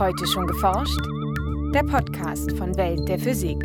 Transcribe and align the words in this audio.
Heute 0.00 0.26
schon 0.26 0.46
geforscht? 0.46 0.98
Der 1.74 1.82
Podcast 1.82 2.56
von 2.56 2.74
Welt 2.78 3.06
der 3.06 3.18
Physik. 3.18 3.58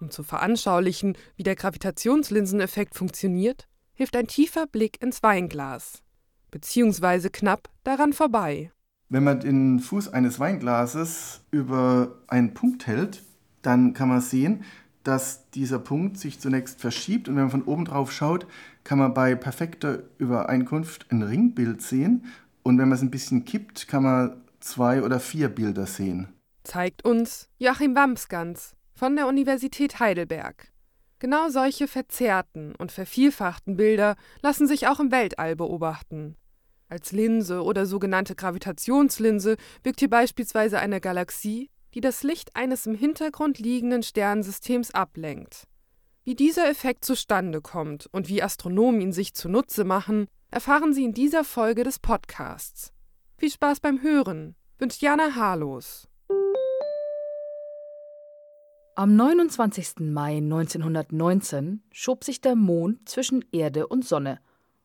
Um 0.00 0.08
zu 0.08 0.22
veranschaulichen, 0.22 1.14
wie 1.36 1.42
der 1.42 1.54
Gravitationslinseneffekt 1.54 2.94
funktioniert, 2.94 3.68
hilft 3.92 4.16
ein 4.16 4.28
tiefer 4.28 4.66
Blick 4.66 5.02
ins 5.02 5.22
Weinglas, 5.22 6.02
beziehungsweise 6.50 7.28
knapp 7.28 7.68
daran 7.82 8.14
vorbei. 8.14 8.72
Wenn 9.10 9.24
man 9.24 9.40
den 9.40 9.78
Fuß 9.78 10.08
eines 10.08 10.40
Weinglases 10.40 11.42
über 11.50 12.14
einen 12.28 12.54
Punkt 12.54 12.86
hält, 12.86 13.24
dann 13.60 13.92
kann 13.92 14.08
man 14.08 14.22
sehen, 14.22 14.64
dass 15.02 15.50
dieser 15.50 15.80
Punkt 15.80 16.16
sich 16.16 16.40
zunächst 16.40 16.80
verschiebt 16.80 17.28
und 17.28 17.36
wenn 17.36 17.42
man 17.42 17.50
von 17.50 17.64
oben 17.64 17.84
drauf 17.84 18.10
schaut, 18.10 18.46
kann 18.84 18.98
man 18.98 19.12
bei 19.12 19.34
perfekter 19.34 20.04
Übereinkunft 20.16 21.04
ein 21.10 21.22
Ringbild 21.22 21.82
sehen 21.82 22.24
und 22.64 22.78
wenn 22.78 22.88
man 22.88 22.96
es 22.96 23.02
ein 23.02 23.10
bisschen 23.10 23.44
kippt, 23.44 23.86
kann 23.86 24.02
man 24.02 24.42
zwei 24.58 25.02
oder 25.02 25.20
vier 25.20 25.48
Bilder 25.48 25.86
sehen. 25.86 26.28
Zeigt 26.64 27.04
uns 27.04 27.48
Joachim 27.58 27.94
Wamsgans 27.94 28.74
von 28.94 29.14
der 29.14 29.28
Universität 29.28 30.00
Heidelberg. 30.00 30.72
Genau 31.18 31.48
solche 31.50 31.86
verzerrten 31.86 32.74
und 32.74 32.90
vervielfachten 32.90 33.76
Bilder 33.76 34.16
lassen 34.42 34.66
sich 34.66 34.88
auch 34.88 34.98
im 34.98 35.12
Weltall 35.12 35.56
beobachten. 35.56 36.36
Als 36.88 37.12
Linse 37.12 37.62
oder 37.62 37.86
sogenannte 37.86 38.34
Gravitationslinse 38.34 39.56
wirkt 39.82 40.00
hier 40.00 40.10
beispielsweise 40.10 40.78
eine 40.78 41.00
Galaxie, 41.00 41.70
die 41.94 42.00
das 42.00 42.22
Licht 42.22 42.56
eines 42.56 42.86
im 42.86 42.94
Hintergrund 42.94 43.58
liegenden 43.58 44.02
Sternensystems 44.02 44.90
ablenkt. 44.90 45.64
Wie 46.24 46.34
dieser 46.34 46.68
Effekt 46.68 47.04
zustande 47.04 47.60
kommt 47.60 48.06
und 48.10 48.28
wie 48.28 48.42
Astronomen 48.42 49.00
ihn 49.02 49.12
sich 49.12 49.34
zunutze 49.34 49.84
machen, 49.84 50.26
erfahren 50.54 50.94
Sie 50.94 51.04
in 51.04 51.12
dieser 51.12 51.42
Folge 51.42 51.82
des 51.82 51.98
Podcasts. 51.98 52.92
Viel 53.36 53.50
Spaß 53.50 53.80
beim 53.80 54.02
Hören, 54.02 54.54
wünscht 54.78 55.02
Jana 55.02 55.34
Harlos. 55.34 56.06
Am 58.94 59.16
29. 59.16 60.12
Mai 60.12 60.36
1919 60.36 61.82
schob 61.90 62.22
sich 62.22 62.40
der 62.40 62.54
Mond 62.54 63.08
zwischen 63.08 63.44
Erde 63.50 63.88
und 63.88 64.04
Sonne 64.04 64.38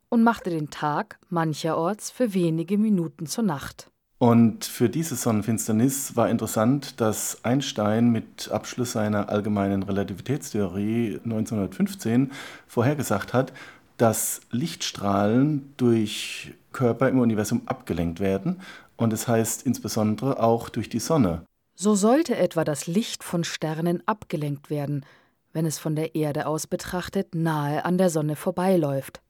und 0.10 0.24
machte 0.24 0.50
den 0.50 0.72
Tag 0.72 1.20
mancherorts 1.30 2.10
für 2.10 2.34
wenige 2.34 2.80
Minuten 2.80 3.28
zur 3.28 3.44
Nacht. 3.44 3.92
Und 4.18 4.66
für 4.66 4.90
diese 4.90 5.16
Sonnenfinsternis 5.16 6.16
war 6.18 6.30
interessant, 6.30 7.00
dass 7.00 7.46
Einstein 7.46 8.10
mit 8.10 8.50
Abschluss 8.52 8.94
seiner 8.94 9.30
allgemeinen 9.30 9.84
Relativitätstheorie 9.84 11.20
1915 11.24 12.32
vorhergesagt 12.68 13.34
hat, 13.34 13.54
dass 14.00 14.42
Lichtstrahlen 14.50 15.74
durch 15.78 16.54
Körper 16.72 17.10
im 17.10 17.20
Universum 17.20 17.64
abgelenkt 17.66 18.20
werden 18.20 18.62
und 18.96 19.12
das 19.12 19.28
heißt 19.28 19.66
insbesondere 19.66 20.42
auch 20.42 20.70
durch 20.70 20.90
die 20.90 21.00
Sonne. 21.00 21.44
So 21.76 21.96
sollte 21.96 22.36
etwa 22.38 22.64
das 22.64 22.88
Licht 22.88 23.24
von 23.24 23.44
Sternen 23.44 24.02
abgelenkt 24.08 24.70
werden, 24.70 25.06
wenn 25.54 25.66
es 25.66 25.80
von 25.80 25.96
der 25.96 26.16
Erde 26.16 26.48
aus 26.48 26.66
betrachtet 26.66 27.36
nahe 27.36 27.84
an 27.86 27.98
der 27.98 28.10
Sonne 28.10 28.36
vorbeiläuft. 28.36 29.22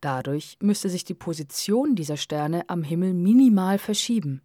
Dadurch 0.00 0.56
müsste 0.60 0.88
sich 0.88 1.04
die 1.04 1.14
Position 1.14 1.94
dieser 1.94 2.16
Sterne 2.16 2.68
am 2.68 2.82
Himmel 2.82 3.12
minimal 3.14 3.78
verschieben. 3.78 4.42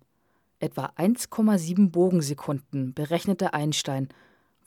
Etwa 0.59 0.93
1,7 0.97 1.89
Bogensekunden 1.89 2.93
berechnete 2.93 3.53
Einstein, 3.53 4.09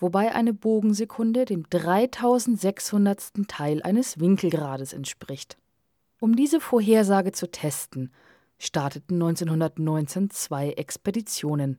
wobei 0.01 0.35
eine 0.35 0.53
Bogensekunde 0.53 1.45
dem 1.45 1.69
3600. 1.71 3.47
Teil 3.47 3.83
eines 3.83 4.19
Winkelgrades 4.19 4.93
entspricht. 4.93 5.57
Um 6.19 6.35
diese 6.35 6.61
Vorhersage 6.61 7.33
zu 7.33 7.51
testen, 7.51 8.13
starteten 8.59 9.15
1919 9.15 10.31
zwei 10.31 10.71
Expeditionen. 10.71 11.79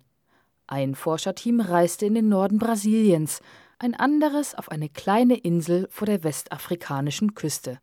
Ein 0.67 0.95
Forscherteam 0.95 1.59
reiste 1.59 2.05
in 2.05 2.13
den 2.13 2.29
Norden 2.29 2.57
Brasiliens, 2.57 3.41
ein 3.77 3.93
anderes 3.93 4.55
auf 4.55 4.69
eine 4.69 4.89
kleine 4.89 5.35
Insel 5.35 5.87
vor 5.89 6.05
der 6.05 6.23
westafrikanischen 6.23 7.33
Küste. 7.33 7.79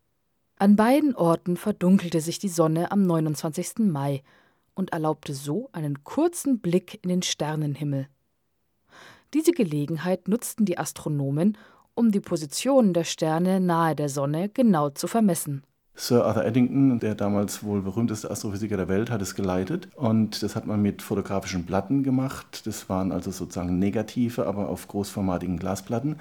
An 0.57 0.77
beiden 0.77 1.15
Orten 1.15 1.57
verdunkelte 1.57 2.21
sich 2.21 2.39
die 2.39 2.49
Sonne 2.49 2.91
am 2.91 3.03
29. 3.03 3.79
Mai 3.81 4.23
und 4.75 4.93
erlaubte 4.93 5.35
so 5.35 5.69
einen 5.73 6.03
kurzen 6.05 6.61
Blick 6.61 6.99
in 7.03 7.09
den 7.09 7.23
Sternenhimmel. 7.23 8.09
Diese 9.35 9.53
Gelegenheit 9.53 10.27
nutzten 10.27 10.65
die 10.65 10.79
Astronomen, 10.79 11.59
um 11.95 12.11
die 12.11 12.21
Positionen 12.21 12.95
der 12.95 13.05
Sterne 13.05 13.61
nahe 13.61 13.95
der 13.95 14.09
Sonne 14.09 14.49
genau 14.49 14.89
zu 14.89 15.07
vermessen. 15.07 15.63
Sir 15.95 16.25
Arthur 16.25 16.45
Eddington, 16.45 17.01
der 17.01 17.17
damals 17.17 17.65
wohl 17.65 17.83
berühmteste 17.83 18.31
Astrophysiker 18.31 18.77
der 18.77 18.89
Welt, 18.89 19.11
hat 19.11 19.21
es 19.21 19.35
geleitet. 19.35 19.89
Und 19.97 20.43
das 20.45 20.55
hat 20.55 20.65
man 20.65 20.81
mit 20.81 21.03
fotografischen 21.03 21.67
Platten 21.67 22.05
gemacht. 22.05 22.67
Das 22.67 22.89
waren 22.89 23.11
also 23.11 23.33
sozusagen 23.33 23.81
negative, 23.81 24.47
aber 24.47 24.69
auf 24.69 24.87
großformatigen 24.87 25.59
Glasplatten. 25.59 26.17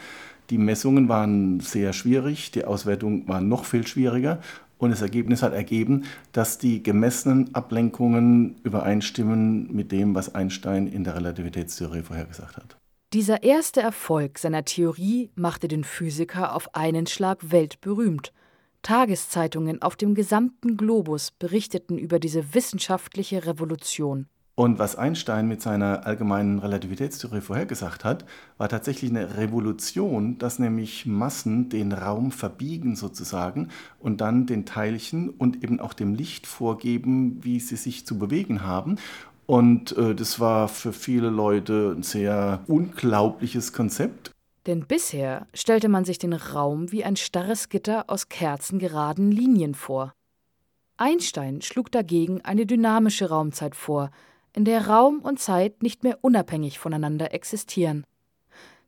Die 0.49 0.57
Messungen 0.57 1.09
waren 1.09 1.59
sehr 1.59 1.93
schwierig, 1.93 2.51
die 2.51 2.65
Auswertung 2.65 3.27
war 3.27 3.39
noch 3.39 3.65
viel 3.65 3.85
schwieriger. 3.85 4.39
Und 4.79 4.89
das 4.89 5.01
Ergebnis 5.01 5.43
hat 5.43 5.53
ergeben, 5.53 6.05
dass 6.31 6.57
die 6.57 6.83
gemessenen 6.83 7.53
Ablenkungen 7.53 8.55
übereinstimmen 8.63 9.73
mit 9.73 9.91
dem, 9.91 10.15
was 10.15 10.35
Einstein 10.35 10.87
in 10.87 11.03
der 11.03 11.15
Relativitätstheorie 11.15 12.01
vorhergesagt 12.01 12.57
hat. 12.57 12.76
Dieser 13.13 13.43
erste 13.43 13.79
Erfolg 13.79 14.37
seiner 14.37 14.65
Theorie 14.65 15.31
machte 15.33 15.69
den 15.69 15.85
Physiker 15.85 16.53
auf 16.53 16.75
einen 16.75 17.07
Schlag 17.07 17.51
weltberühmt. 17.51 18.33
Tageszeitungen 18.81 19.81
auf 19.81 19.95
dem 19.95 20.13
gesamten 20.13 20.75
Globus 20.75 21.31
berichteten 21.31 21.97
über 21.97 22.19
diese 22.19 22.53
wissenschaftliche 22.53 23.45
Revolution. 23.45 24.27
Und 24.55 24.77
was 24.77 24.97
Einstein 24.97 25.47
mit 25.47 25.61
seiner 25.61 26.05
allgemeinen 26.05 26.59
Relativitätstheorie 26.59 27.39
vorhergesagt 27.39 28.03
hat, 28.03 28.25
war 28.57 28.67
tatsächlich 28.67 29.09
eine 29.11 29.37
Revolution, 29.37 30.37
dass 30.37 30.59
nämlich 30.59 31.05
Massen 31.05 31.69
den 31.69 31.93
Raum 31.93 32.31
verbiegen 32.31 32.97
sozusagen 32.97 33.69
und 33.99 34.19
dann 34.19 34.47
den 34.47 34.65
Teilchen 34.65 35.29
und 35.29 35.63
eben 35.63 35.79
auch 35.79 35.93
dem 35.93 36.13
Licht 36.13 36.45
vorgeben, 36.45 37.39
wie 37.41 37.61
sie 37.61 37.77
sich 37.77 38.05
zu 38.05 38.19
bewegen 38.19 38.63
haben. 38.63 38.97
Und 39.47 39.97
äh, 39.97 40.13
das 40.13 40.39
war 40.39 40.67
für 40.67 40.93
viele 40.93 41.29
Leute 41.29 41.95
ein 41.97 42.03
sehr 42.03 42.63
unglaubliches 42.67 43.73
Konzept. 43.73 44.31
Denn 44.67 44.85
bisher 44.85 45.47
stellte 45.53 45.87
man 45.87 46.03
sich 46.03 46.19
den 46.19 46.33
Raum 46.33 46.91
wie 46.91 47.05
ein 47.05 47.15
starres 47.15 47.69
Gitter 47.69 48.05
aus 48.07 48.27
kerzengeraden 48.27 49.31
Linien 49.31 49.73
vor. 49.73 50.13
Einstein 50.97 51.61
schlug 51.61 51.91
dagegen 51.91 52.41
eine 52.43 52.65
dynamische 52.65 53.29
Raumzeit 53.29 53.75
vor, 53.75 54.11
in 54.53 54.65
der 54.65 54.87
Raum 54.87 55.19
und 55.19 55.39
Zeit 55.39 55.81
nicht 55.81 56.03
mehr 56.03 56.17
unabhängig 56.21 56.79
voneinander 56.79 57.33
existieren. 57.33 58.03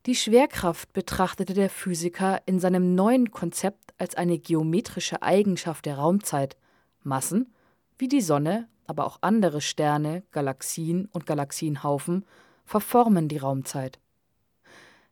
Die 0.05 0.15
Schwerkraft 0.15 0.91
betrachtete 0.91 1.53
der 1.53 1.69
Physiker 1.69 2.41
in 2.45 2.59
seinem 2.59 2.95
neuen 2.95 3.31
Konzept 3.31 3.93
als 3.97 4.15
eine 4.15 4.39
geometrische 4.39 5.21
Eigenschaft 5.21 5.85
der 5.85 5.97
Raumzeit. 5.97 6.57
Massen, 7.03 7.53
wie 7.97 8.07
die 8.07 8.21
Sonne, 8.21 8.67
aber 8.89 9.05
auch 9.05 9.19
andere 9.21 9.61
Sterne, 9.61 10.23
Galaxien 10.31 11.07
und 11.11 11.27
Galaxienhaufen, 11.27 12.25
verformen 12.65 13.27
die 13.27 13.37
Raumzeit. 13.37 13.99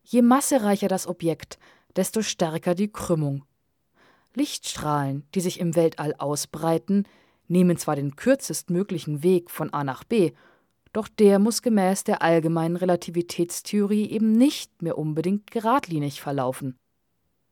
Je 0.04 0.22
massereicher 0.22 0.88
das 0.88 1.06
Objekt, 1.06 1.60
desto 1.96 2.22
stärker 2.22 2.74
die 2.74 2.92
Krümmung. 2.92 3.44
Lichtstrahlen, 4.34 5.28
die 5.36 5.42
sich 5.42 5.60
im 5.60 5.76
Weltall 5.76 6.16
ausbreiten, 6.18 7.06
nehmen 7.48 7.78
zwar 7.78 7.96
den 7.96 8.16
kürzestmöglichen 8.16 9.22
Weg 9.22 9.52
von 9.52 9.72
A 9.74 9.84
nach 9.84 10.04
B, 10.04 10.32
doch 10.94 11.08
der 11.08 11.38
muss 11.38 11.62
gemäß 11.62 12.04
der 12.04 12.22
allgemeinen 12.22 12.78
Relativitätstheorie 12.78 14.10
eben 14.10 14.32
nicht 14.32 14.82
mehr 14.82 14.98
unbedingt 14.98 15.52
geradlinig 15.52 16.22
verlaufen. 16.22 16.76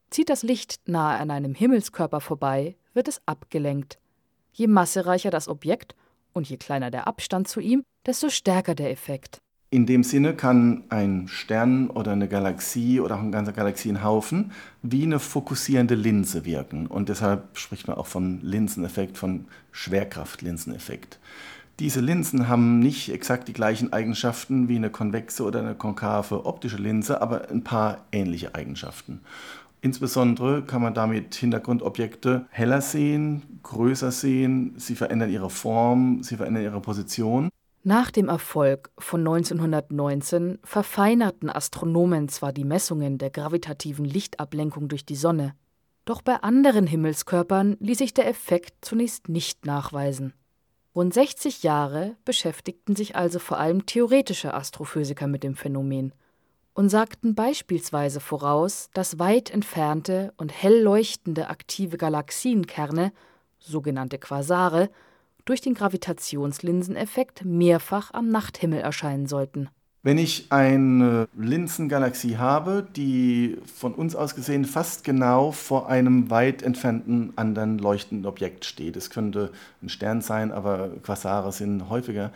Zieht 0.10 0.30
das 0.30 0.42
Licht 0.42 0.88
nahe 0.88 1.20
an 1.20 1.30
einem 1.30 1.54
Himmelskörper 1.54 2.22
vorbei, 2.22 2.78
wird 2.94 3.08
es 3.08 3.22
abgelenkt. 3.28 4.00
Je 4.52 4.68
massereicher 4.68 5.30
das 5.30 5.48
Objekt 5.48 5.96
und 6.36 6.48
je 6.50 6.58
kleiner 6.58 6.92
der 6.92 7.08
Abstand 7.08 7.48
zu 7.48 7.60
ihm, 7.60 7.84
desto 8.06 8.30
stärker 8.30 8.76
der 8.76 8.92
Effekt. 8.92 9.40
In 9.72 9.86
dem 9.86 10.04
Sinne 10.04 10.36
kann 10.36 10.84
ein 10.90 11.28
Stern 11.28 11.90
oder 11.90 12.12
eine 12.12 12.30
Galaxie 12.30 13.00
oder 13.00 13.16
auch 13.16 13.20
ein 13.20 13.32
ganzer 13.32 13.52
Galaxienhaufen 13.52 14.52
wie 14.84 15.04
eine 15.04 15.20
fokussierende 15.20 15.96
Linse 15.96 16.46
wirken. 16.46 16.88
Und 16.88 17.10
deshalb 17.10 17.58
spricht 17.58 17.88
man 17.88 17.98
auch 17.98 18.06
von 18.06 18.40
Linseneffekt, 18.42 19.18
von 19.18 19.46
Schwerkraftlinseneffekt. 19.72 21.20
Diese 21.80 22.00
Linsen 22.00 22.48
haben 22.48 22.80
nicht 22.80 23.10
exakt 23.10 23.50
die 23.50 23.54
gleichen 23.54 23.92
Eigenschaften 23.92 24.70
wie 24.70 24.78
eine 24.78 24.90
konvexe 24.90 25.44
oder 25.44 25.60
eine 25.60 25.76
konkave 25.76 26.46
optische 26.46 26.78
Linse, 26.78 27.22
aber 27.22 27.50
ein 27.50 27.66
paar 27.66 28.06
ähnliche 28.14 28.56
Eigenschaften. 28.56 29.20
Insbesondere 29.86 30.64
kann 30.64 30.82
man 30.82 30.96
damit 30.96 31.36
Hintergrundobjekte 31.36 32.48
heller 32.50 32.82
sehen, 32.82 33.60
größer 33.62 34.10
sehen, 34.10 34.74
sie 34.78 34.96
verändern 34.96 35.30
ihre 35.30 35.52
Form, 35.52 36.24
sie 36.24 36.38
verändern 36.38 36.64
ihre 36.64 36.82
Position. 36.82 37.50
Nach 37.84 38.10
dem 38.10 38.28
Erfolg 38.28 38.90
von 38.98 39.20
1919 39.20 40.58
verfeinerten 40.64 41.52
Astronomen 41.52 42.30
zwar 42.30 42.52
die 42.52 42.64
Messungen 42.64 43.20
der 43.20 43.30
gravitativen 43.30 44.06
Lichtablenkung 44.06 44.88
durch 44.88 45.06
die 45.06 45.16
Sonne, 45.16 45.54
doch 46.04 46.24
bei 46.24 46.38
anderen 46.38 46.88
Himmelskörpern 46.88 47.78
ließ 47.80 48.00
sich 48.00 48.16
der 48.16 48.28
Effekt 48.28 48.84
zunächst 48.84 49.30
nicht 49.30 49.68
nachweisen. 49.68 50.34
Rund 50.96 51.14
60 51.14 51.62
Jahre 51.62 52.16
beschäftigten 52.26 52.96
sich 52.96 53.16
also 53.16 53.38
vor 53.38 53.60
allem 53.60 53.86
theoretische 53.86 54.56
Astrophysiker 54.56 55.28
mit 55.28 55.44
dem 55.44 55.56
Phänomen 55.56 56.12
und 56.76 56.90
sagten 56.90 57.34
beispielsweise 57.34 58.20
voraus, 58.20 58.90
dass 58.94 59.18
weit 59.18 59.50
entfernte 59.50 60.34
und 60.38 60.52
hell 60.52 60.84
leuchtende 60.84 61.50
aktive 61.50 61.98
Galaxienkerne, 61.98 63.12
sogenannte 63.58 64.20
Quasare, 64.20 64.90
durch 65.46 65.62
den 65.62 65.74
Gravitationslinseneffekt 65.74 67.46
mehrfach 67.46 68.14
am 68.14 68.30
Nachthimmel 68.30 68.80
erscheinen 68.80 69.26
sollten. 69.26 69.70
Wenn 70.04 70.18
ich 70.20 70.52
eine 70.52 71.28
Linsengalaxie 71.36 72.38
habe, 72.38 72.86
die 72.96 73.58
von 73.74 73.96
uns 73.96 74.16
aus 74.16 74.36
gesehen 74.36 74.66
fast 74.66 75.04
genau 75.04 75.52
vor 75.52 75.90
einem 75.90 76.30
weit 76.30 76.62
entfernten 76.62 77.34
anderen 77.38 77.80
leuchtenden 77.80 78.28
Objekt 78.28 78.66
steht, 78.66 78.98
es 78.98 79.10
könnte 79.10 79.52
ein 79.82 79.90
Stern 79.90 80.22
sein, 80.22 80.52
aber 80.52 80.90
Quasare 81.02 81.52
sind 81.52 81.90
häufiger, 81.90 82.32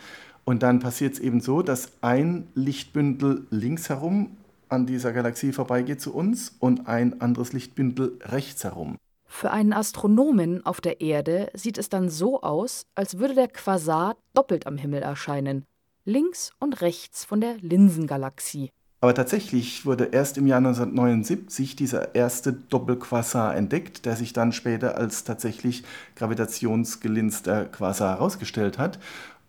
und 0.50 0.64
dann 0.64 0.80
passiert 0.80 1.14
es 1.14 1.20
eben 1.20 1.40
so, 1.40 1.62
dass 1.62 1.92
ein 2.00 2.48
Lichtbündel 2.54 3.46
links 3.50 3.88
herum 3.88 4.36
an 4.68 4.84
dieser 4.84 5.12
Galaxie 5.12 5.52
vorbeigeht 5.52 6.00
zu 6.00 6.12
uns 6.12 6.56
und 6.58 6.88
ein 6.88 7.20
anderes 7.20 7.52
Lichtbündel 7.52 8.18
rechts 8.22 8.64
herum. 8.64 8.96
Für 9.26 9.52
einen 9.52 9.72
Astronomen 9.72 10.66
auf 10.66 10.80
der 10.80 11.00
Erde 11.00 11.50
sieht 11.54 11.78
es 11.78 11.88
dann 11.88 12.08
so 12.08 12.42
aus, 12.42 12.82
als 12.96 13.18
würde 13.18 13.34
der 13.34 13.46
Quasar 13.46 14.16
doppelt 14.34 14.66
am 14.66 14.76
Himmel 14.76 15.02
erscheinen 15.02 15.66
links 16.04 16.50
und 16.58 16.80
rechts 16.80 17.24
von 17.24 17.40
der 17.40 17.56
Linsengalaxie. 17.58 18.70
Aber 19.02 19.14
tatsächlich 19.14 19.86
wurde 19.86 20.06
erst 20.12 20.36
im 20.36 20.46
Jahr 20.46 20.58
1979 20.58 21.74
dieser 21.74 22.14
erste 22.14 22.52
Doppelquasar 22.52 23.56
entdeckt, 23.56 24.04
der 24.04 24.16
sich 24.16 24.32
dann 24.32 24.52
später 24.52 24.96
als 24.96 25.24
tatsächlich 25.24 25.84
gravitationsgelinster 26.16 27.66
Quasar 27.66 28.16
herausgestellt 28.16 28.78
hat. 28.78 28.98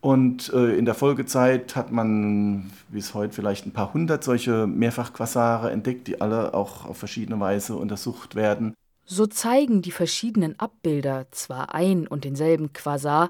Und 0.01 0.51
äh, 0.51 0.75
in 0.75 0.85
der 0.85 0.95
Folgezeit 0.95 1.75
hat 1.75 1.91
man 1.91 2.71
bis 2.89 3.13
heute 3.13 3.33
vielleicht 3.33 3.67
ein 3.67 3.71
paar 3.71 3.93
hundert 3.93 4.23
solche 4.23 4.65
Mehrfachquasare 4.65 5.71
entdeckt, 5.71 6.07
die 6.07 6.19
alle 6.19 6.55
auch 6.55 6.85
auf 6.85 6.97
verschiedene 6.97 7.39
Weise 7.39 7.75
untersucht 7.75 8.33
werden. 8.33 8.73
So 9.05 9.27
zeigen 9.27 9.83
die 9.83 9.91
verschiedenen 9.91 10.59
Abbilder 10.59 11.27
zwar 11.29 11.75
ein 11.75 12.07
und 12.07 12.23
denselben 12.23 12.73
Quasar, 12.73 13.29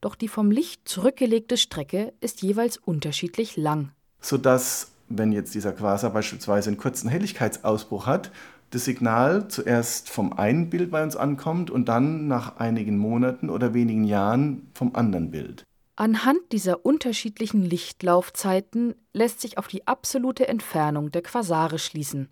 doch 0.00 0.16
die 0.16 0.28
vom 0.28 0.50
Licht 0.50 0.88
zurückgelegte 0.88 1.56
Strecke 1.56 2.12
ist 2.20 2.42
jeweils 2.42 2.78
unterschiedlich 2.78 3.56
lang. 3.56 3.92
Sodass, 4.20 4.90
wenn 5.08 5.30
jetzt 5.30 5.54
dieser 5.54 5.72
Quasar 5.72 6.10
beispielsweise 6.10 6.70
einen 6.70 6.78
kurzen 6.78 7.08
Helligkeitsausbruch 7.08 8.06
hat, 8.06 8.32
das 8.70 8.84
Signal 8.84 9.48
zuerst 9.48 10.10
vom 10.10 10.32
einen 10.32 10.68
Bild 10.68 10.90
bei 10.90 11.02
uns 11.02 11.16
ankommt 11.16 11.70
und 11.70 11.88
dann 11.88 12.26
nach 12.26 12.56
einigen 12.56 12.98
Monaten 12.98 13.50
oder 13.50 13.72
wenigen 13.72 14.04
Jahren 14.04 14.68
vom 14.74 14.94
anderen 14.94 15.30
Bild. 15.30 15.64
Anhand 16.00 16.52
dieser 16.52 16.86
unterschiedlichen 16.86 17.64
Lichtlaufzeiten 17.64 18.94
lässt 19.12 19.40
sich 19.40 19.58
auf 19.58 19.66
die 19.66 19.88
absolute 19.88 20.46
Entfernung 20.46 21.10
der 21.10 21.22
Quasare 21.22 21.80
schließen. 21.80 22.28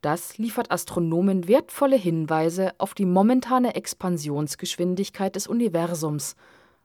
Das 0.00 0.38
liefert 0.38 0.70
Astronomen 0.70 1.46
wertvolle 1.46 1.96
Hinweise 1.96 2.72
auf 2.78 2.94
die 2.94 3.04
momentane 3.04 3.74
Expansionsgeschwindigkeit 3.74 5.36
des 5.36 5.46
Universums 5.46 6.36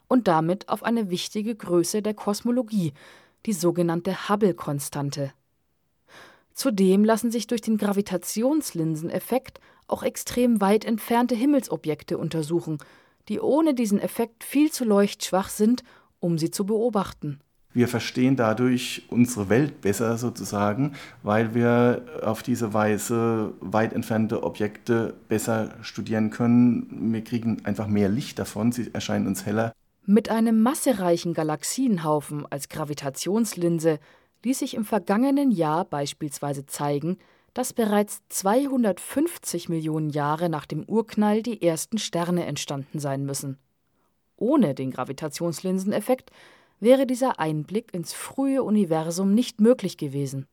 und 0.10 0.28
damit 0.28 0.68
auf 0.68 0.84
eine 0.84 1.10
wichtige 1.10 1.56
Größe 1.56 2.02
der 2.02 2.14
Kosmologie, 2.14 2.92
die 3.46 3.54
sogenannte 3.54 4.28
Hubble-Konstante. 4.28 5.32
Zudem 6.52 7.06
lassen 7.06 7.32
sich 7.32 7.48
durch 7.48 7.62
den 7.62 7.78
Gravitationslinseneffekt 7.78 9.62
auch 9.88 10.04
extrem 10.04 10.60
weit 10.60 10.84
entfernte 10.84 11.36
Himmelsobjekte 11.36 12.18
untersuchen, 12.18 12.80
die 13.30 13.40
ohne 13.40 13.74
diesen 13.74 14.00
Effekt 14.00 14.44
viel 14.44 14.72
zu 14.72 14.84
leuchtschwach 14.84 15.50
sind, 15.50 15.84
um 16.20 16.38
sie 16.38 16.52
zu 16.52 16.66
beobachten. 16.66 17.40
Wir 17.72 17.88
verstehen 17.88 18.36
dadurch 18.36 19.04
unsere 19.10 19.48
Welt 19.50 19.82
besser 19.82 20.18
sozusagen, 20.18 20.94
weil 21.22 21.54
wir 21.54 22.04
auf 22.24 22.42
diese 22.42 22.74
Weise 22.74 23.54
weit 23.60 23.94
entfernte 23.94 24.42
Objekte 24.42 25.14
besser 25.28 25.76
studieren 25.84 26.32
können. 26.32 27.14
Wir 27.14 27.24
kriegen 27.24 27.64
einfach 27.66 27.88
mehr 27.88 28.10
Licht 28.10 28.40
davon, 28.40 28.72
sie 28.72 28.90
erscheinen 28.92 29.28
uns 29.28 29.46
heller. 29.46 29.72
Mit 30.08 30.30
einem 30.30 30.64
massereichen 30.64 31.36
Galaxienhaufen 31.36 32.48
als 32.50 32.70
Gravitationslinse 32.70 34.00
ließ 34.44 34.60
sich 34.60 34.74
im 34.74 34.84
vergangenen 34.84 35.52
Jahr 35.52 35.86
beispielsweise 35.86 36.66
zeigen, 36.66 37.20
dass 37.54 37.74
bereits 37.74 38.22
250 38.30 39.70
Millionen 39.70 40.10
Jahre 40.10 40.50
nach 40.50 40.66
dem 40.66 40.84
Urknall 40.86 41.42
die 41.42 41.62
ersten 41.62 41.98
Sterne 41.98 42.46
entstanden 42.46 43.00
sein 43.00 43.26
müssen. 43.26 43.58
Ohne 44.36 44.74
den 44.74 44.92
Gravitationslinseneffekt 44.92 46.32
wäre 46.80 47.06
dieser 47.06 47.40
Einblick 47.40 47.94
ins 47.94 48.14
frühe 48.14 48.64
Universum 48.64 49.34
nicht 49.34 49.60
möglich 49.60 49.98
gewesen. 49.98 50.46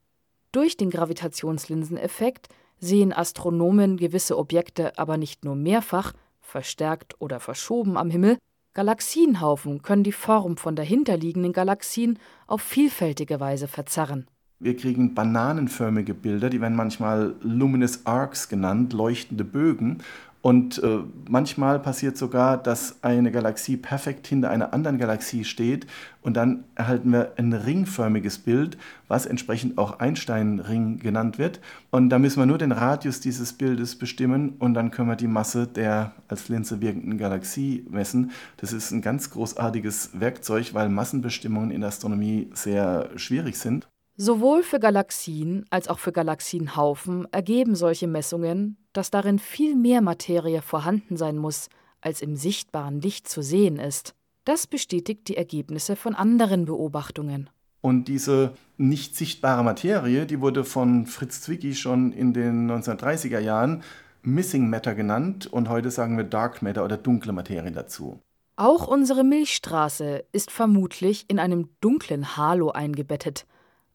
Durch 0.53 0.77
den 0.77 0.91
Gravitationslinseneffekt 0.91 2.49
sehen 2.79 3.13
Astronomen 3.13 3.97
gewisse 3.97 4.37
Objekte 4.37 4.99
aber 4.99 5.17
nicht 5.17 5.45
nur 5.45 5.55
mehrfach, 5.55 6.13
verstärkt 6.41 7.21
oder 7.21 7.41
verschoben 7.41 7.97
am 7.97 8.11
Himmel, 8.11 8.39
Galaxienhaufen 8.75 9.81
können 9.81 10.03
die 10.03 10.13
Form 10.13 10.59
von 10.59 10.77
dahinterliegenden 10.77 11.55
Galaxien 11.55 12.19
auf 12.47 12.61
vielfältige 12.61 13.41
Weise 13.41 13.69
verzerren. 13.69 14.29
Wir 14.59 14.77
kriegen 14.77 15.15
bananenförmige 15.15 16.15
Bilder, 16.15 16.49
die 16.49 16.61
werden 16.61 16.77
manchmal 16.77 17.35
Luminous 17.43 18.07
Arcs 18.07 18.49
genannt, 18.49 18.95
leuchtende 18.95 19.45
Bögen. 19.45 19.99
Und 20.47 20.81
äh, 20.83 21.01
manchmal 21.29 21.81
passiert 21.81 22.17
sogar, 22.17 22.57
dass 22.57 23.03
eine 23.03 23.33
Galaxie 23.33 23.77
perfekt 23.77 24.29
hinter 24.29 24.49
einer 24.49 24.73
anderen 24.73 24.97
Galaxie 24.97 25.43
steht 25.45 25.89
und 26.23 26.37
dann 26.37 26.63
erhalten 26.77 27.11
wir 27.11 27.33
ein 27.37 27.53
ringförmiges 27.53 28.39
Bild, 28.39 28.79
was 29.09 29.27
entsprechend 29.27 29.77
auch 29.77 29.99
Einstein-Ring 29.99 31.01
genannt 31.01 31.39
wird. 31.39 31.61
Und 31.91 32.11
da 32.11 32.21
müssen 32.21 32.39
wir 32.39 32.47
nur 32.47 32.59
den 32.59 32.71
Radius 32.71 33.19
dieses 33.19 33.55
Bildes 33.55 33.99
bestimmen 33.99 34.51
und 34.61 34.75
dann 34.75 34.93
können 34.93 35.09
wir 35.09 35.17
die 35.17 35.27
Masse 35.27 35.67
der 35.67 36.13
als 36.29 36.49
Linse 36.49 36.81
wirkenden 36.81 37.19
Galaxie 37.19 37.85
messen. 37.91 38.31
Das 38.59 38.73
ist 38.73 38.93
ein 38.93 39.03
ganz 39.03 39.31
großartiges 39.31 40.21
Werkzeug, 40.21 40.75
weil 40.75 40.89
Massenbestimmungen 40.89 41.73
in 41.73 41.81
der 41.81 41.89
Astronomie 41.89 42.51
sehr 42.55 43.11
schwierig 43.17 43.59
sind. 43.59 43.89
Sowohl 44.19 44.63
für 44.63 44.81
Galaxien 44.81 45.67
als 45.69 45.89
auch 45.89 45.99
für 45.99 46.13
Galaxienhaufen 46.13 47.31
ergeben 47.33 47.75
solche 47.75 48.07
Messungen, 48.07 48.79
dass 48.95 49.11
darin 49.11 49.39
viel 49.39 49.77
mehr 49.77 50.01
Materie 50.01 50.63
vorhanden 50.63 51.19
sein 51.19 51.37
muss, 51.37 51.69
als 52.01 52.23
im 52.23 52.35
sichtbaren 52.35 53.03
Licht 53.03 53.29
zu 53.29 53.43
sehen 53.43 53.79
ist. 53.79 54.15
Das 54.47 54.67
bestätigt 54.67 55.29
die 55.29 55.37
Ergebnisse 55.37 55.97
von 55.97 56.15
anderen 56.15 56.65
Beobachtungen. 56.65 57.51
Und 57.83 58.09
diese 58.09 58.55
nicht 58.79 59.17
sichtbare 59.17 59.63
Materie, 59.63 60.25
die 60.25 60.41
wurde 60.41 60.65
von 60.65 61.05
Fritz 61.05 61.43
Zwicky 61.43 61.75
schon 61.75 62.13
in 62.13 62.33
den 62.33 62.71
1930er 62.71 63.41
Jahren 63.41 63.83
Missing 64.23 64.71
Matter 64.71 64.95
genannt 64.95 65.47
und 65.47 65.69
heute 65.69 65.91
sagen 65.91 66.17
wir 66.17 66.25
Dark 66.25 66.63
Matter 66.63 66.87
oder 66.87 66.97
dunkle 66.97 67.35
Materie 67.35 67.71
dazu. 67.71 68.19
Auch 68.57 68.89
unsere 68.89 69.25
Milchstraße 69.25 70.25
ist 70.33 70.51
vermutlich 70.51 71.27
in 71.29 71.39
einem 71.39 71.69
dunklen 71.83 72.39
Halo 72.39 72.71
eingebettet, 72.71 73.45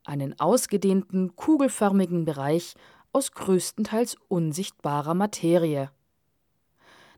einen 0.03 0.39
ausgedehnten, 0.39 1.35
kugelförmigen 1.35 2.25
Bereich 2.25 2.75
aus 3.13 3.31
größtenteils 3.31 4.17
unsichtbarer 4.27 5.13
Materie. 5.13 5.89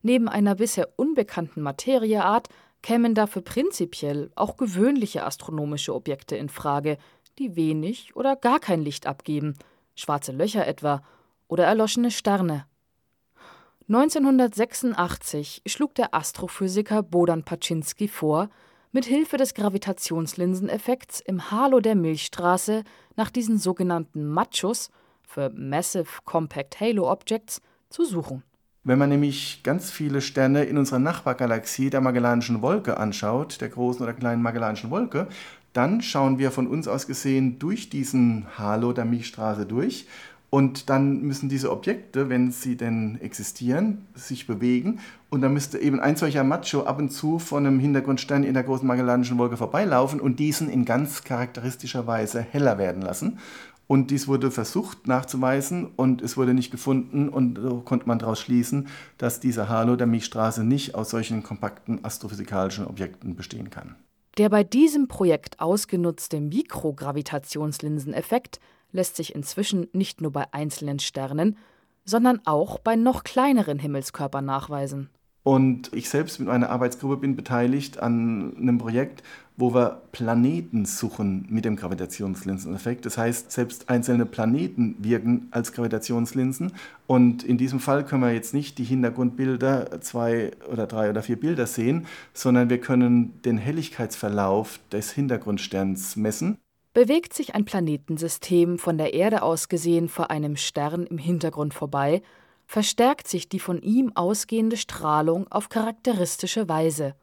Neben 0.02 0.28
einer 0.28 0.56
bisher 0.56 0.90
unbekannten 0.98 1.62
Materieart 1.62 2.50
kämen 2.82 3.16
dafür 3.16 3.42
prinzipiell 3.42 4.32
auch 4.36 4.58
gewöhnliche 4.58 5.24
astronomische 5.24 5.96
Objekte 5.96 6.36
in 6.36 6.50
Frage, 6.50 6.98
die 7.40 7.56
wenig 7.56 8.16
oder 8.16 8.36
gar 8.36 8.60
kein 8.60 8.82
Licht 8.82 9.08
abgeben, 9.08 9.56
schwarze 9.96 10.32
Löcher 10.32 10.68
etwa 10.68 11.02
oder 11.48 11.66
erloschene 11.66 12.12
Sterne. 12.12 12.66
1986 13.88 15.62
schlug 15.66 15.96
der 15.96 16.14
Astrophysiker 16.14 17.04
Bodan 17.04 17.44
Paczynski 17.44 18.08
vor, 18.08 18.50
mit 18.94 19.06
Hilfe 19.06 19.38
des 19.38 19.56
Gravitationslinseneffekts 19.56 21.20
im 21.20 21.50
Halo 21.50 21.80
der 21.80 21.96
Milchstraße 21.96 22.84
nach 23.16 23.32
diesen 23.32 23.58
sogenannten 23.58 24.28
Machos 24.28 24.92
für 25.24 25.50
Massive 25.50 26.22
Compact 26.26 26.80
Halo 26.80 27.12
Objects 27.12 27.60
zu 27.90 28.06
suchen. 28.06 28.44
Wenn 28.84 29.00
man 29.00 29.10
nämlich 29.10 29.62
ganz 29.64 29.90
viele 29.90 30.22
Sterne 30.22 30.66
in 30.66 30.78
unserer 30.78 31.00
Nachbargalaxie 31.00 31.90
der 31.90 32.02
Magellanischen 32.02 32.62
Wolke 32.62 32.98
anschaut, 32.98 33.62
der 33.62 33.70
großen 33.70 34.04
oder 34.04 34.14
kleinen 34.14 34.44
Magellanischen 34.44 34.92
Wolke, 34.92 35.28
dann 35.74 36.04
schauen 36.04 36.38
wir 36.38 36.52
von 36.52 36.68
uns 36.68 36.88
aus 36.88 37.08
gesehen 37.08 37.58
durch 37.58 37.90
diesen 37.90 38.46
Halo 38.60 38.94
der 38.94 39.06
Milchstraße 39.06 39.66
durch 39.66 40.06
und 40.54 40.90
dann 40.92 41.24
müssen 41.24 41.50
diese 41.50 41.72
Objekte, 41.72 42.30
wenn 42.30 42.52
sie 42.52 42.78
denn 42.78 43.20
existieren, 43.20 44.06
sich 44.14 44.46
bewegen. 44.46 45.00
Und 45.32 45.42
dann 45.42 45.52
müsste 45.52 45.80
eben 45.80 46.00
ein 46.00 46.16
solcher 46.16 46.44
Macho 46.44 46.84
ab 46.84 47.00
und 47.00 47.10
zu 47.10 47.40
von 47.40 47.66
einem 47.66 47.80
Hintergrundstern 47.80 48.44
in 48.44 48.54
der 48.54 48.62
großen 48.62 48.88
Magellanischen 48.88 49.40
Wolke 49.40 49.58
vorbeilaufen 49.58 50.22
und 50.22 50.38
diesen 50.38 50.70
in 50.70 50.86
ganz 50.86 51.24
charakteristischer 51.24 52.06
Weise 52.06 52.40
heller 52.40 52.78
werden 52.78 53.02
lassen. 53.02 53.40
Und 53.88 54.12
dies 54.12 54.28
wurde 54.28 54.52
versucht 54.52 55.08
nachzuweisen 55.08 55.88
und 55.96 56.22
es 56.22 56.38
wurde 56.38 56.54
nicht 56.54 56.70
gefunden 56.70 57.30
und 57.30 57.58
so 57.58 57.80
konnte 57.80 58.08
man 58.08 58.20
daraus 58.20 58.40
schließen, 58.40 58.90
dass 59.18 59.40
dieser 59.40 59.70
Halo 59.70 59.96
der 59.96 60.06
Milchstraße 60.06 60.64
nicht 60.64 60.94
aus 60.94 61.10
solchen 61.10 61.42
kompakten 61.42 62.06
astrophysikalischen 62.06 62.86
Objekten 62.86 63.36
bestehen 63.36 63.72
kann. 63.72 63.96
Der 64.38 64.50
bei 64.50 64.64
diesem 64.64 65.08
Projekt 65.08 65.60
ausgenutzte 65.60 66.42
Mikrogravitationslinseneffekt 66.42 68.60
lässt 68.94 69.18
sich 69.18 69.36
inzwischen 69.36 69.88
nicht 69.92 70.22
nur 70.22 70.32
bei 70.32 70.46
einzelnen 70.54 71.00
Sternen, 71.00 71.58
sondern 72.06 72.40
auch 72.46 72.80
bei 72.80 72.96
noch 72.96 73.24
kleineren 73.24 73.80
Himmelskörpern 73.80 74.46
nachweisen. 74.46 75.10
Und 75.44 75.92
ich 75.94 76.10
selbst 76.10 76.40
mit 76.40 76.48
meiner 76.48 76.70
Arbeitsgruppe 76.70 77.18
bin 77.18 77.36
beteiligt 77.36 78.00
an 78.00 78.56
einem 78.58 78.78
Projekt, 78.78 79.24
wo 79.58 79.74
wir 79.74 80.02
Planeten 80.14 80.86
suchen 80.86 81.46
mit 81.50 81.66
dem 81.66 81.76
Gravitationslinseneffekt. 81.76 83.06
Das 83.06 83.18
heißt, 83.18 83.52
selbst 83.52 83.90
einzelne 83.90 84.26
Planeten 84.26 84.96
wirken 85.00 85.50
als 85.52 85.74
Gravitationslinsen. 85.74 86.72
Und 87.08 87.44
in 87.44 87.58
diesem 87.58 87.82
Fall 87.82 88.06
können 88.06 88.24
wir 88.24 88.32
jetzt 88.32 88.54
nicht 88.54 88.78
die 88.78 88.86
Hintergrundbilder, 88.86 90.00
zwei 90.00 90.52
oder 90.72 90.88
drei 90.88 91.10
oder 91.10 91.22
vier 91.22 91.40
Bilder 91.40 91.68
sehen, 91.68 92.08
sondern 92.34 92.70
wir 92.70 92.80
können 92.80 93.42
den 93.44 93.58
Helligkeitsverlauf 93.58 94.80
des 94.92 95.12
Hintergrundsterns 95.12 96.16
messen. 96.16 96.58
Bewegt 96.94 97.34
sich 97.34 97.56
ein 97.56 97.66
Planetensystem 97.66 98.78
von 98.78 99.00
der 99.00 99.16
Erde 99.16 99.42
aus 99.42 99.68
gesehen 99.68 100.10
vor 100.10 100.30
einem 100.30 100.56
Stern 100.56 101.08
im 101.08 101.18
Hintergrund 101.18 101.74
vorbei, 101.74 102.22
verstärkt 102.68 103.28
sich 103.28 103.50
die 103.50 103.60
von 103.60 103.82
ihm 103.82 104.12
ausgehende 104.16 104.78
Strahlung 104.78 105.48
auf 105.52 105.70
charakteristische 105.70 106.70
Weise. 106.70 107.16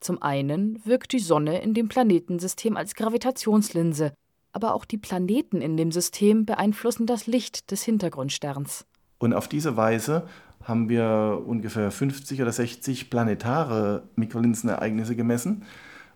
Zum 0.00 0.22
einen 0.22 0.80
wirkt 0.86 1.12
die 1.12 1.18
Sonne 1.18 1.60
in 1.60 1.74
dem 1.74 1.88
Planetensystem 1.88 2.76
als 2.78 2.94
Gravitationslinse, 2.94 4.14
aber 4.52 4.74
auch 4.74 4.86
die 4.86 4.98
Planeten 4.98 5.60
in 5.60 5.76
dem 5.76 5.92
System 5.92 6.46
beeinflussen 6.46 7.06
das 7.06 7.26
Licht 7.26 7.70
des 7.70 7.82
Hintergrundsterns. 7.82 8.86
Und 9.18 9.34
auf 9.34 9.48
diese 9.48 9.76
Weise 9.76 10.26
haben 10.62 10.88
wir 10.88 11.42
ungefähr 11.46 11.90
50 11.90 12.40
oder 12.40 12.52
60 12.52 13.10
planetare 13.10 14.08
Mikrolinsenereignisse 14.16 15.14
gemessen. 15.14 15.64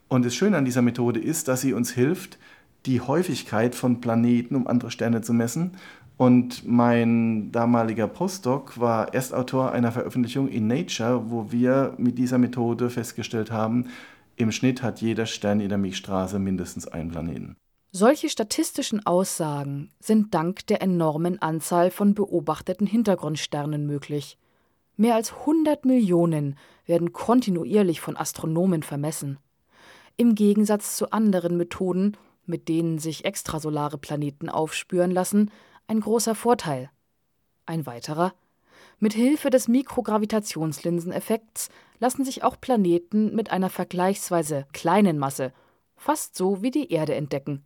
Und 0.09 0.25
das 0.25 0.35
Schöne 0.35 0.57
an 0.57 0.64
dieser 0.64 0.80
Methode 0.83 1.21
ist, 1.21 1.49
dass 1.49 1.61
sie 1.61 1.75
uns 1.75 1.90
hilft, 1.90 2.38
die 2.87 3.00
Häufigkeit 3.00 3.75
von 3.75 4.00
Planeten 4.00 4.54
um 4.54 4.66
andere 4.66 4.90
Sterne 4.90 5.20
zu 5.20 5.32
messen 5.32 5.73
und 6.18 6.66
mein 6.66 7.52
damaliger 7.52 8.08
Postdoc 8.08 8.78
war 8.80 9.14
Erstautor 9.14 9.70
einer 9.70 9.92
Veröffentlichung 9.92 10.49
in 10.49 10.66
Nature, 10.66 11.30
wo 11.30 11.52
wir 11.52 11.94
mit 11.97 12.18
dieser 12.18 12.38
Methode 12.38 12.90
festgestellt 12.90 13.52
haben, 13.52 13.87
im 14.35 14.50
Schnitt 14.50 14.82
hat 14.82 15.00
jeder 15.00 15.26
Stern 15.26 15.61
in 15.61 15.68
der 15.68 15.78
Milchstraße 15.78 16.40
mindestens 16.40 16.88
einen 16.88 17.11
Planeten. 17.11 17.56
Solche 17.92 18.28
statistischen 18.28 19.06
Aussagen 19.06 19.90
sind 20.00 20.35
dank 20.35 20.66
der 20.66 20.82
enormen 20.82 21.40
Anzahl 21.40 21.90
von 21.90 22.14
beobachteten 22.14 22.87
Hintergrundsternen 22.87 23.87
möglich. 23.87 24.38
Mehr 24.97 25.14
als 25.14 25.32
100 25.32 25.85
Millionen 25.85 26.56
werden 26.85 27.12
kontinuierlich 27.12 28.00
von 28.00 28.16
Astronomen 28.16 28.82
vermessen. 28.82 29.38
Im 30.16 30.35
Gegensatz 30.35 30.97
zu 30.97 31.12
anderen 31.12 31.56
Methoden, 31.56 32.16
mit 32.48 32.68
denen 32.68 32.98
sich 32.98 33.24
extrasolare 33.24 33.98
Planeten 33.98 34.48
aufspüren 34.48 35.10
lassen, 35.10 35.50
ein 35.86 36.00
großer 36.00 36.34
Vorteil. 36.34 36.90
Ein 37.66 37.86
weiterer 37.86 38.32
mit 39.00 39.14
Hilfe 39.14 39.50
des 39.50 39.68
Mikrogravitationslinseneffekts 39.68 41.68
lassen 42.00 42.24
sich 42.24 42.42
auch 42.42 42.60
Planeten 42.60 43.32
mit 43.34 43.52
einer 43.52 43.70
vergleichsweise 43.70 44.66
kleinen 44.72 45.18
Masse, 45.18 45.52
fast 45.96 46.34
so 46.36 46.62
wie 46.62 46.72
die 46.72 46.92
Erde, 46.92 47.14
entdecken. 47.14 47.64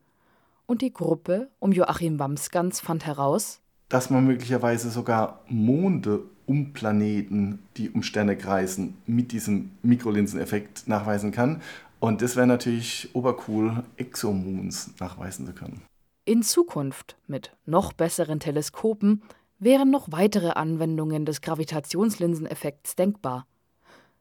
Und 0.67 0.83
die 0.83 0.93
Gruppe 0.93 1.49
um 1.59 1.73
Joachim 1.73 2.19
Wamsgans 2.19 2.81
fand 2.81 3.07
heraus, 3.07 3.61
dass 3.89 4.11
man 4.11 4.27
möglicherweise 4.27 4.91
sogar 4.91 5.43
Monde 5.49 6.25
um 6.47 6.73
Planeten, 6.73 7.61
die 7.77 7.91
um 7.91 8.03
Sterne 8.03 8.37
kreisen, 8.37 8.97
mit 9.07 9.33
diesem 9.33 9.71
Mikrolinseneffekt 9.83 10.89
nachweisen 10.89 11.33
kann. 11.33 11.63
Und 12.01 12.23
das 12.23 12.37
wäre 12.37 12.47
natürlich 12.47 13.11
obercool, 13.13 13.85
Exomoons 13.97 14.93
nachweisen 14.99 15.47
zu 15.47 15.53
können. 15.53 15.83
In 16.25 16.43
Zukunft 16.43 17.17
mit 17.27 17.53
noch 17.67 17.93
besseren 17.93 18.41
Teleskopen 18.41 19.23
wären 19.59 19.91
noch 19.91 20.11
weitere 20.11 20.51
Anwendungen 20.51 21.25
des 21.25 21.41
Gravitationslinseneffekts 21.41 22.97
denkbar. 22.97 23.47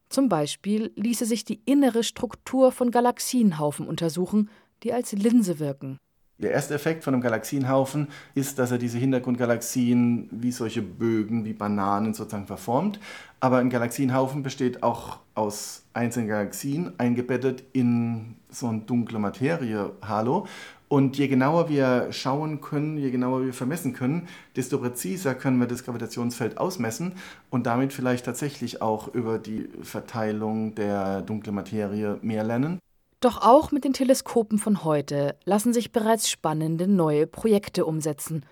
Zum 0.10 0.30
Beispiel 0.30 0.92
ließe 0.96 1.26
sich 1.26 1.46
die 1.46 1.62
innere 1.66 2.04
Struktur 2.04 2.72
von 2.72 2.92
Galaxienhaufen 2.92 3.88
untersuchen, 3.88 4.50
die 4.84 4.94
als 4.94 5.14
Linse 5.14 5.60
wirken. 5.60 5.98
Der 6.42 6.52
erste 6.52 6.74
Effekt 6.74 7.04
von 7.04 7.14
einem 7.14 7.22
Galaxienhaufen 7.22 8.08
ist, 8.34 8.58
dass 8.58 8.72
er 8.72 8.80
diese 8.80 8.98
Hintergrundgalaxien 8.98 10.28
wie 10.32 10.52
solche 10.52 10.82
Bögen, 10.82 11.46
wie 11.46 11.54
Bananen 11.54 12.16
sozusagen 12.16 12.48
verformt. 12.48 13.00
Aber 13.40 13.58
ein 13.58 13.70
Galaxienhaufen 13.70 14.42
besteht 14.42 14.82
auch 14.82 15.20
aus 15.36 15.84
einzelnen 15.94 16.28
Galaxien, 16.28 16.94
eingebettet 16.98 17.64
in 17.74 18.36
so 18.50 18.68
eine 18.68 18.80
dunkle 18.80 19.20
Materie-Halo. 19.20 20.48
Und 20.88 21.18
je 21.18 21.28
genauer 21.28 21.70
wir 21.70 22.12
schauen 22.12 22.60
können, 22.60 22.98
je 22.98 23.12
genauer 23.12 23.46
wir 23.46 23.54
vermessen 23.54 23.94
können, 23.94 24.28
desto 24.56 24.80
präziser 24.80 25.36
können 25.36 25.60
wir 25.60 25.68
das 25.68 25.86
Gravitationsfeld 25.86 26.58
ausmessen 26.58 27.14
und 27.50 27.66
damit 27.66 27.94
vielleicht 27.94 28.26
tatsächlich 28.26 28.82
auch 28.82 29.14
über 29.14 29.38
die 29.38 29.70
Verteilung 29.84 30.76
der 30.76 31.22
dunklen 31.22 31.56
Materie 31.56 32.18
mehr 32.22 32.44
lernen. 32.44 32.80
Doch 33.22 33.44
auch 33.44 33.72
mit 33.72 33.84
den 33.84 33.94
Teleskopen 33.94 34.58
von 34.58 34.84
heute 34.84 35.38
lassen 35.46 35.74
sich 35.74 35.92
bereits 35.92 36.28
spannende 36.28 36.88
neue 36.88 37.28
Projekte 37.28 37.86
umsetzen, 37.86 38.44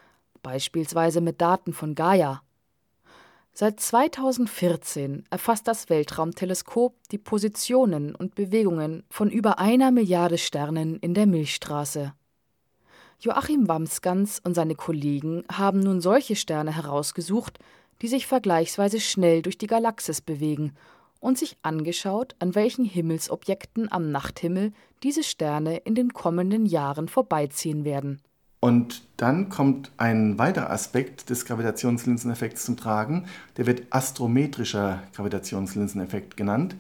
beispielsweise 0.44 1.22
mit 1.22 1.42
Daten 1.42 1.74
von 1.74 1.96
Gaia. 1.96 2.44
Seit 3.52 3.80
2014 3.80 5.26
erfasst 5.32 5.68
das 5.68 5.90
Weltraumteleskop 5.90 6.96
die 7.12 7.18
Positionen 7.18 8.14
und 8.14 8.36
Bewegungen 8.36 9.04
von 9.10 9.32
über 9.32 9.58
einer 9.58 9.90
Milliarde 9.90 10.38
Sternen 10.38 10.98
in 11.00 11.16
der 11.16 11.26
Milchstraße. 11.26 12.14
Joachim 13.22 13.68
Wamsgans 13.68 14.40
und 14.40 14.54
seine 14.54 14.76
Kollegen 14.76 15.46
haben 15.52 15.80
nun 15.80 16.00
solche 16.00 16.36
Sterne 16.36 16.76
herausgesucht, 16.76 17.58
die 18.04 18.08
sich 18.08 18.28
vergleichsweise 18.28 19.00
schnell 19.00 19.42
durch 19.42 19.58
die 19.58 19.68
Galaxis 19.68 20.22
bewegen 20.22 20.76
und 21.20 21.38
sich 21.38 21.58
angeschaut, 21.62 22.36
an 22.40 22.56
welchen 22.56 22.86
Himmelsobjekten 22.86 23.92
am 23.92 24.12
Nachthimmel 24.12 24.74
diese 25.04 25.24
Sterne 25.24 25.78
in 25.78 25.96
den 25.96 26.14
kommenden 26.14 26.66
Jahren 26.66 27.08
vorbeiziehen 27.08 27.86
werden. 27.86 28.22
Und 28.62 29.04
dann 29.16 29.48
kommt 29.50 29.92
ein 29.98 30.38
weiterer 30.38 30.70
Aspekt 30.70 31.30
des 31.30 31.46
Gravitationslinseneffekts 31.46 32.66
zum 32.66 32.76
Tragen, 32.76 33.26
der 33.56 33.66
wird 33.66 33.84
astrometrischer 33.90 35.04
Gravitationslinseneffekt 35.16 36.36
genannt. 36.36 36.76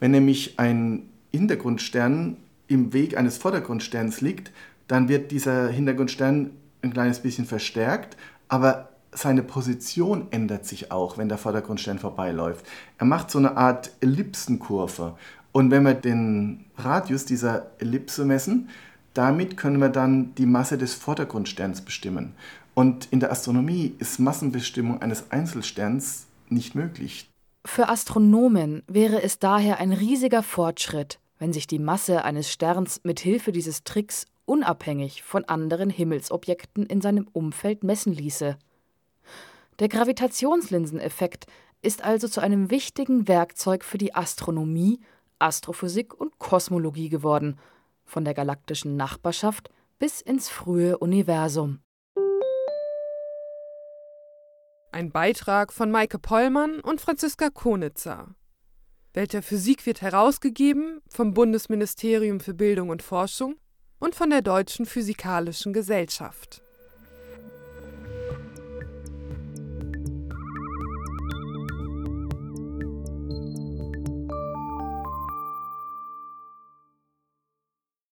Wenn 0.00 0.12
nämlich 0.12 0.58
ein 0.58 1.10
Hintergrundstern 1.30 2.38
im 2.66 2.92
Weg 2.94 3.16
eines 3.16 3.36
Vordergrundsterns 3.36 4.22
liegt, 4.22 4.52
dann 4.86 5.08
wird 5.08 5.30
dieser 5.30 5.68
Hintergrundstern 5.68 6.50
ein 6.80 6.92
kleines 6.92 7.20
bisschen 7.20 7.44
verstärkt, 7.44 8.16
aber 8.48 8.88
seine 9.18 9.42
Position 9.42 10.28
ändert 10.30 10.66
sich 10.66 10.90
auch, 10.90 11.18
wenn 11.18 11.28
der 11.28 11.38
Vordergrundstern 11.38 11.98
vorbeiläuft. 11.98 12.64
Er 12.98 13.06
macht 13.06 13.30
so 13.30 13.38
eine 13.38 13.56
Art 13.56 13.90
Ellipsenkurve. 14.00 15.16
Und 15.52 15.70
wenn 15.70 15.82
wir 15.84 15.94
den 15.94 16.64
Radius 16.76 17.24
dieser 17.24 17.70
Ellipse 17.78 18.24
messen, 18.24 18.68
damit 19.14 19.56
können 19.56 19.80
wir 19.80 19.88
dann 19.88 20.34
die 20.36 20.46
Masse 20.46 20.78
des 20.78 20.94
Vordergrundsterns 20.94 21.80
bestimmen. 21.80 22.34
Und 22.74 23.08
in 23.10 23.18
der 23.18 23.32
Astronomie 23.32 23.94
ist 23.98 24.20
Massenbestimmung 24.20 25.02
eines 25.02 25.32
Einzelsterns 25.32 26.26
nicht 26.48 26.74
möglich. 26.74 27.28
Für 27.64 27.88
Astronomen 27.88 28.82
wäre 28.86 29.22
es 29.22 29.38
daher 29.38 29.78
ein 29.78 29.92
riesiger 29.92 30.42
Fortschritt, 30.42 31.18
wenn 31.38 31.52
sich 31.52 31.66
die 31.66 31.80
Masse 31.80 32.24
eines 32.24 32.50
Sterns 32.50 33.00
mit 33.02 33.20
Hilfe 33.20 33.52
dieses 33.52 33.82
Tricks 33.82 34.26
unabhängig 34.46 35.22
von 35.22 35.44
anderen 35.44 35.90
Himmelsobjekten 35.90 36.86
in 36.86 37.00
seinem 37.00 37.28
Umfeld 37.32 37.84
messen 37.84 38.12
ließe. 38.12 38.56
Der 39.78 39.88
Gravitationslinseneffekt 39.88 41.46
ist 41.82 42.02
also 42.02 42.26
zu 42.26 42.40
einem 42.40 42.70
wichtigen 42.70 43.28
Werkzeug 43.28 43.84
für 43.84 43.98
die 43.98 44.12
Astronomie, 44.12 45.00
Astrophysik 45.38 46.14
und 46.14 46.38
Kosmologie 46.38 47.08
geworden, 47.08 47.60
von 48.04 48.24
der 48.24 48.34
galaktischen 48.34 48.96
Nachbarschaft 48.96 49.70
bis 50.00 50.20
ins 50.20 50.48
frühe 50.48 50.98
Universum. 50.98 51.80
Ein 54.90 55.12
Beitrag 55.12 55.72
von 55.72 55.92
Maike 55.92 56.18
Pollmann 56.18 56.80
und 56.80 57.00
Franziska 57.00 57.50
Konitzer. 57.50 58.34
Welt 59.14 59.32
der 59.32 59.42
Physik 59.42 59.86
wird 59.86 60.02
herausgegeben 60.02 61.00
vom 61.08 61.34
Bundesministerium 61.34 62.40
für 62.40 62.54
Bildung 62.54 62.88
und 62.88 63.02
Forschung 63.02 63.56
und 64.00 64.16
von 64.16 64.30
der 64.30 64.42
Deutschen 64.42 64.86
Physikalischen 64.86 65.72
Gesellschaft. 65.72 66.62